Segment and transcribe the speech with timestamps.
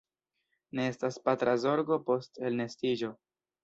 [0.79, 3.17] Ne estas patra zorgo post elnestiĝo.